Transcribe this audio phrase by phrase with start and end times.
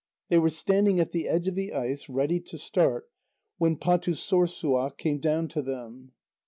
[0.29, 3.07] They were standing at the edge of the ice, ready to start,
[3.59, 6.13] when Pâtussorssuaq came down to them.